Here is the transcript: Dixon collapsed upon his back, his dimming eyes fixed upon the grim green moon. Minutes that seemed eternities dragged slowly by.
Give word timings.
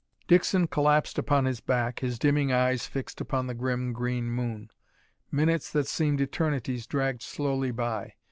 Dixon 0.27 0.65
collapsed 0.65 1.19
upon 1.19 1.45
his 1.45 1.59
back, 1.59 1.99
his 1.99 2.17
dimming 2.17 2.51
eyes 2.51 2.87
fixed 2.87 3.21
upon 3.21 3.45
the 3.45 3.53
grim 3.53 3.93
green 3.93 4.31
moon. 4.31 4.71
Minutes 5.31 5.71
that 5.73 5.85
seemed 5.85 6.19
eternities 6.21 6.87
dragged 6.87 7.21
slowly 7.21 7.69
by. 7.69 8.15